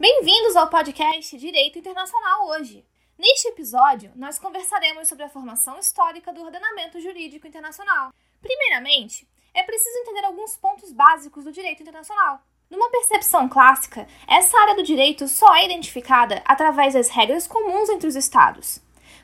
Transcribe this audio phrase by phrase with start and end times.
[0.00, 2.86] Bem-vindos ao podcast Direito Internacional hoje.
[3.18, 8.10] Neste episódio, nós conversaremos sobre a formação histórica do ordenamento jurídico internacional.
[8.40, 12.40] Primeiramente, é preciso entender alguns pontos básicos do direito internacional.
[12.70, 18.08] Numa percepção clássica, essa área do direito só é identificada através das regras comuns entre
[18.08, 18.80] os Estados.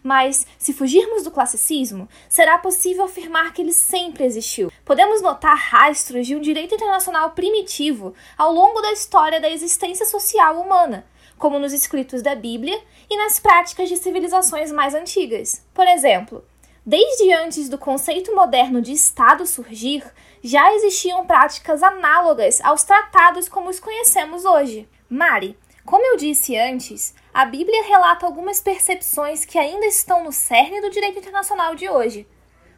[0.07, 4.70] Mas, se fugirmos do classicismo, será possível afirmar que ele sempre existiu.
[4.84, 10.60] Podemos notar rastros de um direito internacional primitivo ao longo da história da existência social
[10.60, 11.05] humana,
[11.37, 15.66] como nos escritos da Bíblia e nas práticas de civilizações mais antigas.
[15.74, 16.45] Por exemplo,
[16.87, 20.04] desde antes do conceito moderno de Estado surgir,
[20.41, 24.88] já existiam práticas análogas aos tratados como os conhecemos hoje.
[25.10, 30.80] Mari, como eu disse antes, a Bíblia relata algumas percepções que ainda estão no cerne
[30.80, 32.26] do direito internacional de hoje.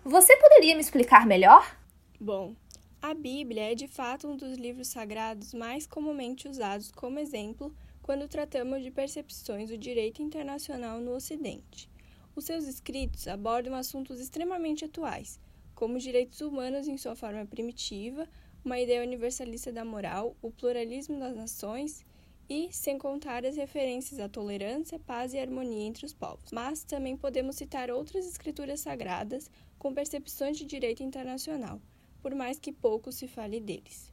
[0.05, 1.75] Você poderia me explicar melhor?
[2.21, 2.55] Bom,
[3.01, 8.29] a Bíblia é de fato um dos livros sagrados mais comumente usados como exemplo quando
[8.29, 11.89] tratamos de percepções do direito internacional no Ocidente.
[12.37, 15.41] Os seus escritos abordam assuntos extremamente atuais,
[15.75, 18.29] como os direitos humanos em sua forma primitiva,
[18.63, 22.05] uma ideia universalista da moral, o pluralismo das nações
[22.49, 26.51] e sem contar as referências à tolerância, paz e harmonia entre os povos.
[26.51, 31.81] Mas também podemos citar outras escrituras sagradas com percepções de direito internacional,
[32.23, 34.13] por mais que pouco se fale deles.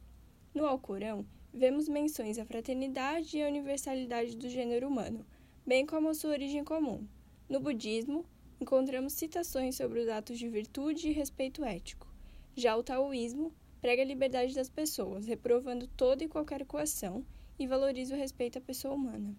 [0.54, 5.24] No Alcorão, vemos menções à fraternidade e à universalidade do gênero humano,
[5.66, 7.06] bem como a sua origem comum.
[7.48, 8.26] No budismo,
[8.60, 12.06] encontramos citações sobre os atos de virtude e respeito ético.
[12.54, 17.24] Já o taoísmo prega a liberdade das pessoas, reprovando toda e qualquer coação
[17.58, 19.34] e valoriza o respeito à pessoa humana.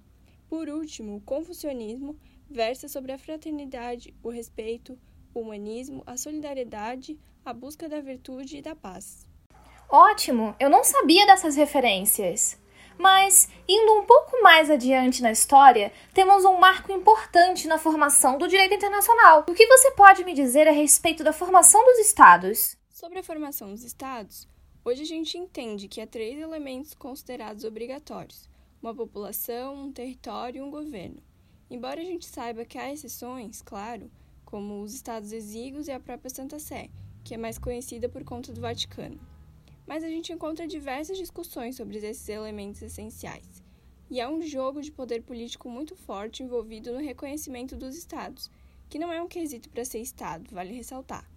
[0.50, 2.18] Por último, o confucionismo
[2.50, 4.98] versa sobre a fraternidade, o respeito,
[5.34, 9.28] o humanismo, a solidariedade, a busca da virtude e da paz.
[9.90, 10.56] Ótimo!
[10.60, 12.58] Eu não sabia dessas referências.
[12.98, 18.48] Mas, indo um pouco mais adiante na história, temos um marco importante na formação do
[18.48, 19.45] direito internacional.
[19.48, 22.76] O que você pode me dizer a respeito da formação dos Estados?
[22.89, 24.48] Sobre a formação dos Estados,
[24.87, 28.49] Hoje a gente entende que há três elementos considerados obrigatórios:
[28.81, 31.21] uma população, um território e um governo.
[31.70, 34.09] Embora a gente saiba que há exceções, claro,
[34.45, 36.89] como os estados exíguos e a própria Santa Sé,
[37.21, 39.20] que é mais conhecida por conta do Vaticano.
[39.86, 43.61] Mas a gente encontra diversas discussões sobre esses elementos essenciais.
[44.09, 48.49] E há um jogo de poder político muito forte envolvido no reconhecimento dos estados,
[48.87, 51.30] que não é um quesito para ser estado, vale ressaltar.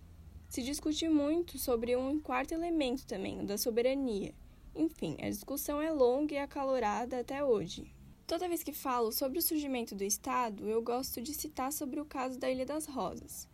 [0.51, 4.35] Se discute muito sobre um quarto elemento também, o da soberania.
[4.75, 7.95] Enfim, a discussão é longa e acalorada até hoje.
[8.27, 12.05] Toda vez que falo sobre o surgimento do Estado, eu gosto de citar sobre o
[12.05, 13.49] caso da Ilha das Rosas.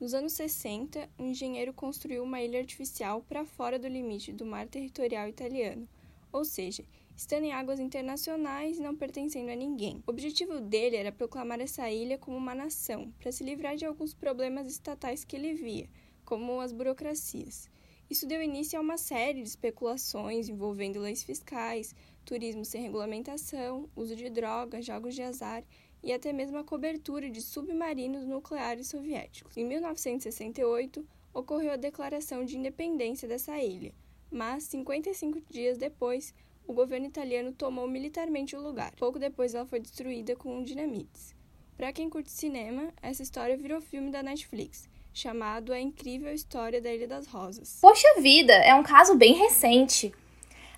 [0.00, 4.66] Nos anos 60, um engenheiro construiu uma ilha artificial para fora do limite do mar
[4.66, 5.88] territorial italiano,
[6.32, 6.84] ou seja,
[7.16, 10.02] estando em águas internacionais e não pertencendo a ninguém.
[10.04, 14.12] O objetivo dele era proclamar essa ilha como uma nação, para se livrar de alguns
[14.12, 15.88] problemas estatais que ele via,
[16.30, 17.68] como as burocracias.
[18.08, 21.92] Isso deu início a uma série de especulações envolvendo leis fiscais,
[22.24, 25.64] turismo sem regulamentação, uso de drogas, jogos de azar
[26.00, 29.56] e até mesmo a cobertura de submarinos nucleares soviéticos.
[29.56, 31.04] Em 1968,
[31.34, 33.92] ocorreu a declaração de independência dessa ilha,
[34.30, 36.32] mas 55 dias depois,
[36.64, 38.94] o governo italiano tomou militarmente o lugar.
[38.94, 41.34] Pouco depois, ela foi destruída com dinamites.
[41.76, 46.92] Para quem curte cinema, essa história virou filme da Netflix chamado A Incrível História da
[46.92, 47.78] Ilha das Rosas.
[47.80, 50.12] Poxa vida, é um caso bem recente.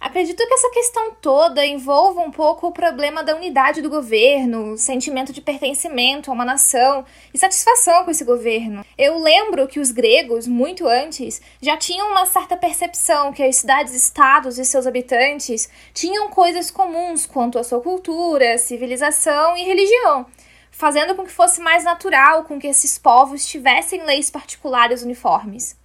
[0.03, 4.77] Acredito que essa questão toda envolva um pouco o problema da unidade do governo, o
[4.77, 8.85] sentimento de pertencimento a uma nação e satisfação com esse governo.
[8.99, 14.59] Eu lembro que os gregos, muito antes, já tinham uma certa percepção que as cidades-estados
[14.59, 20.27] e seus habitantes tinham coisas comuns quanto à sua cultura, civilização e religião
[20.73, 25.79] fazendo com que fosse mais natural com que esses povos tivessem leis particulares uniformes.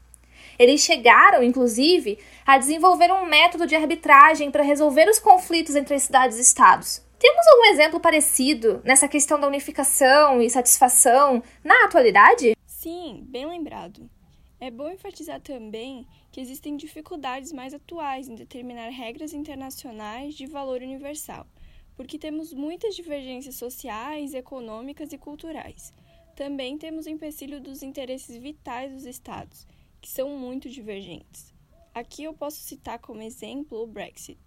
[0.57, 6.03] Eles chegaram, inclusive, a desenvolver um método de arbitragem para resolver os conflitos entre as
[6.03, 7.06] cidades e estados.
[7.19, 12.56] Temos algum exemplo parecido nessa questão da unificação e satisfação na atualidade?
[12.65, 14.09] Sim, bem lembrado.
[14.59, 20.81] É bom enfatizar também que existem dificuldades mais atuais em determinar regras internacionais de valor
[20.81, 21.45] universal
[21.97, 25.91] porque temos muitas divergências sociais, econômicas e culturais.
[26.35, 29.65] Também temos o empecilho dos interesses vitais dos Estados,
[29.99, 31.51] que são muito divergentes.
[31.95, 34.38] Aqui eu posso citar como exemplo o Brexit.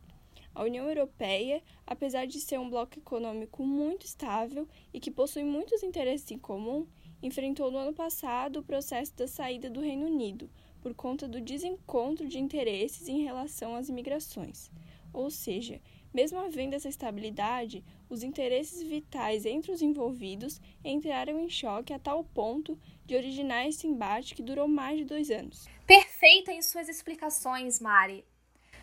[0.55, 5.83] A União Europeia, apesar de ser um bloco econômico muito estável e que possui muitos
[5.83, 6.87] interesses em comum,
[7.21, 10.49] enfrentou no ano passado o processo da saída do Reino Unido,
[10.81, 14.71] por conta do desencontro de interesses em relação às imigrações.
[15.13, 15.81] Ou seja,
[16.13, 22.25] Mesmo havendo essa estabilidade, os interesses vitais entre os envolvidos entraram em choque a tal
[22.25, 25.67] ponto de originar esse embate que durou mais de dois anos.
[25.87, 28.25] Perfeita em suas explicações, Mari.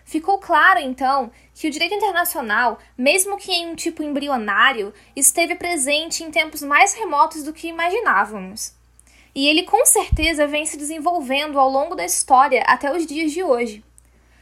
[0.06, 6.24] Ficou claro, então, que o direito internacional, mesmo que em um tipo embrionário, esteve presente
[6.24, 8.74] em tempos mais remotos do que imaginávamos.
[9.36, 13.44] E ele com certeza vem se desenvolvendo ao longo da história até os dias de
[13.44, 13.84] hoje.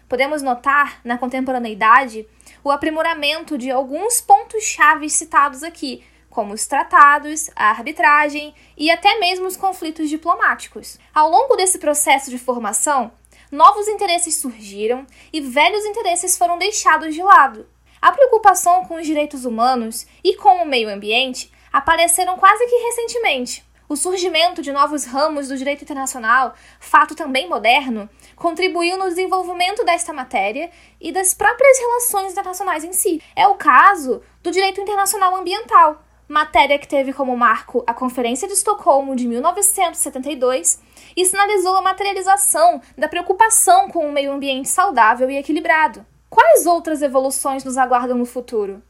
[0.08, 2.28] Podemos notar, na contemporaneidade,
[2.66, 9.46] o aprimoramento de alguns pontos-chave citados aqui, como os tratados, a arbitragem e até mesmo
[9.46, 10.98] os conflitos diplomáticos.
[11.14, 13.12] Ao longo desse processo de formação,
[13.52, 17.70] novos interesses surgiram e velhos interesses foram deixados de lado.
[18.02, 23.64] A preocupação com os direitos humanos e com o meio ambiente apareceram quase que recentemente.
[23.88, 30.12] O surgimento de novos ramos do direito internacional, fato também moderno, contribuiu no desenvolvimento desta
[30.12, 33.22] matéria e das próprias relações internacionais em si.
[33.36, 38.56] É o caso do direito internacional ambiental, matéria que teve como marco a Conferência de
[38.56, 40.82] Estocolmo de 1972
[41.16, 46.04] e sinalizou a materialização da preocupação com um meio ambiente saudável e equilibrado.
[46.28, 48.82] Quais outras evoluções nos aguardam no futuro?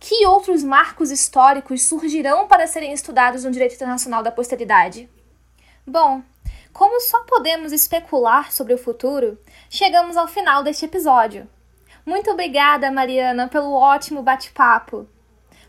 [0.00, 5.08] Que outros marcos históricos surgirão para serem estudados no direito internacional da posteridade?
[5.86, 6.22] Bom,
[6.72, 11.48] como só podemos especular sobre o futuro, chegamos ao final deste episódio.
[12.06, 15.06] Muito obrigada, Mariana, pelo ótimo bate-papo.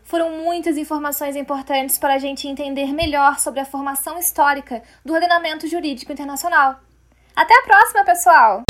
[0.04, 5.66] Foram muitas informações importantes para a gente entender melhor sobre a formação histórica do ordenamento
[5.66, 6.80] jurídico internacional.
[7.34, 8.62] Até a próxima, pessoal!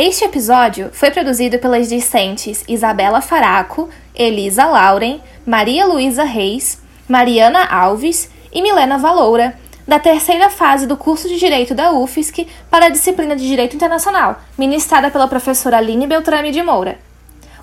[0.00, 8.30] Este episódio foi produzido pelas discentes Isabela Faraco, Elisa Lauren, Maria Luísa Reis, Mariana Alves
[8.52, 9.58] e Milena Valoura
[9.88, 14.40] da terceira fase do curso de Direito da UFSC para a disciplina de Direito Internacional,
[14.56, 16.96] ministrada pela professora Aline Beltrame de Moura.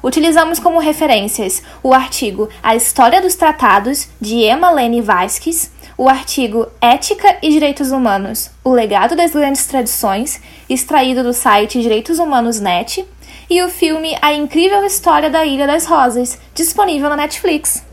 [0.05, 6.67] Utilizamos como referências o artigo A História dos Tratados, de Emma Lene Vasquez, o artigo
[6.79, 13.03] Ética e Direitos Humanos, o legado das grandes tradições, extraído do site Direitos Humanos Net,
[13.49, 17.83] e o filme A Incrível História da Ilha das Rosas, disponível na Netflix.